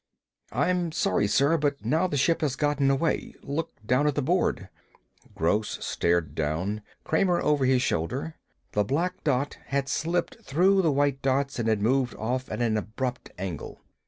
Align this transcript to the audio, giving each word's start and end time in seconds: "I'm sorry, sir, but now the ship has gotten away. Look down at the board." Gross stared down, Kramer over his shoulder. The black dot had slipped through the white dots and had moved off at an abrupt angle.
"I'm 0.51 0.91
sorry, 0.91 1.27
sir, 1.27 1.57
but 1.57 1.85
now 1.85 2.07
the 2.07 2.17
ship 2.17 2.41
has 2.41 2.55
gotten 2.55 2.89
away. 2.89 3.35
Look 3.43 3.73
down 3.85 4.07
at 4.07 4.15
the 4.15 4.23
board." 4.23 4.67
Gross 5.35 5.77
stared 5.85 6.33
down, 6.33 6.81
Kramer 7.03 7.39
over 7.39 7.65
his 7.65 7.83
shoulder. 7.83 8.33
The 8.71 8.83
black 8.83 9.23
dot 9.23 9.59
had 9.67 9.87
slipped 9.87 10.41
through 10.43 10.81
the 10.81 10.91
white 10.91 11.21
dots 11.21 11.59
and 11.59 11.69
had 11.69 11.83
moved 11.83 12.15
off 12.15 12.49
at 12.51 12.63
an 12.63 12.77
abrupt 12.77 13.29
angle. 13.37 13.79